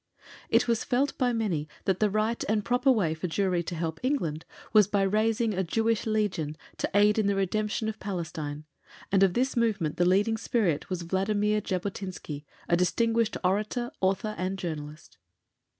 [0.49, 3.99] It was felt by many that the right and proper way for Jewry to help
[4.01, 8.65] England was by raising a Jewish Legion to aid in the redemption of Palestine,
[9.11, 14.57] and of this movement the leading spirit was Vladimir Jabotinsky, a distinguished orator, author, and
[14.57, 15.19] journalist.